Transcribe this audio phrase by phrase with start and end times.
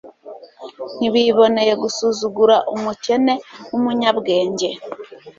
[0.97, 3.33] ntibiboneye gusuzugura umukene
[3.69, 4.69] w'umunyabwenge